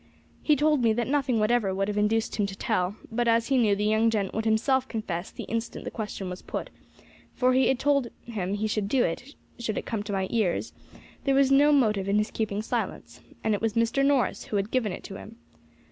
[0.41, 3.57] "He told me that nothing whatever would have induced him to tell; but as he
[3.59, 6.71] knew the young gent would himself confess the instant the question was put,
[7.35, 9.25] for he had told him he should do so
[9.67, 10.73] did it come to my ears,
[11.25, 14.03] there was no motive in his keeping silence, and it was Mr.
[14.03, 15.35] Norris who had given it to him.